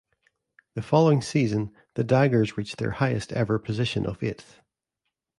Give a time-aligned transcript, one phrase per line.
[0.73, 4.59] The following season, the Daggers reached their highest ever position of eighth.